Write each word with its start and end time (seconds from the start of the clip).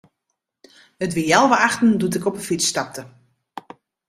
It 1.05 1.13
wie 1.15 1.29
healwei 1.31 1.59
achten 1.67 1.99
doe't 1.99 2.17
ik 2.19 2.27
op 2.29 2.35
'e 2.37 2.43
fyts 2.47 2.67
stapte. 2.71 3.01